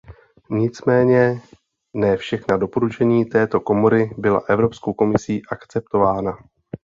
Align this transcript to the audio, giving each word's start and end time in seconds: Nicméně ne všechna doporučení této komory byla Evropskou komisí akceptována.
Nicméně 0.49 1.41
ne 1.93 2.17
všechna 2.17 2.57
doporučení 2.57 3.25
této 3.25 3.59
komory 3.61 4.09
byla 4.17 4.43
Evropskou 4.49 4.93
komisí 4.93 5.41
akceptována. 5.51 6.37